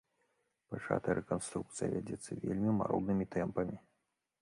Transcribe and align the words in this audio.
Пачатая 0.71 1.15
рэканструкцыя 1.19 1.89
вядзецца 1.95 2.41
вельмі 2.49 2.71
маруднымі 2.83 3.25
тэмпамі. 3.37 3.83